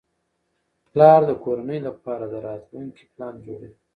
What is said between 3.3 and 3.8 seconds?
جوړوي